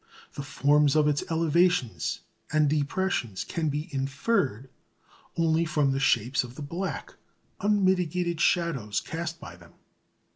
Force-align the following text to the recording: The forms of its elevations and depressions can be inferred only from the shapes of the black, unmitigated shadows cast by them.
The 0.33 0.41
forms 0.41 0.95
of 0.95 1.07
its 1.07 1.23
elevations 1.29 2.21
and 2.51 2.67
depressions 2.67 3.43
can 3.43 3.69
be 3.69 3.87
inferred 3.93 4.67
only 5.37 5.63
from 5.63 5.91
the 5.91 5.99
shapes 5.99 6.43
of 6.43 6.55
the 6.55 6.63
black, 6.63 7.13
unmitigated 7.59 8.41
shadows 8.41 8.99
cast 8.99 9.39
by 9.39 9.55
them. 9.57 9.73